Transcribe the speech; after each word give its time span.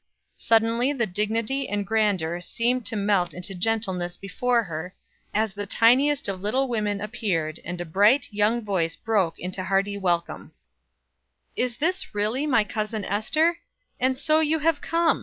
Suddenly 0.41 0.93
the 0.93 1.05
dignity 1.05 1.69
and 1.69 1.85
grandeur 1.85 2.41
seemed 2.41 2.87
to 2.87 2.95
melt 2.95 3.35
into 3.35 3.53
gentleness 3.53 4.17
before 4.17 4.63
her, 4.63 4.95
as 5.31 5.53
the 5.53 5.67
tiniest 5.67 6.27
of 6.27 6.41
little 6.41 6.67
women 6.67 6.99
appeared 6.99 7.59
and 7.63 7.79
a 7.79 7.85
bright, 7.85 8.27
young 8.33 8.61
voice 8.63 8.95
broke 8.95 9.37
into 9.37 9.63
hearty 9.63 9.99
welcome: 9.99 10.53
"Is 11.55 11.77
this 11.77 12.15
really 12.15 12.47
my 12.47 12.63
cousin 12.63 13.05
Ester? 13.05 13.59
And 13.99 14.17
so 14.17 14.39
you 14.39 14.57
have 14.57 14.81
come! 14.81 15.19